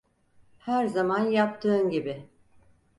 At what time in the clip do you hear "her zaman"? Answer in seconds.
0.59-1.31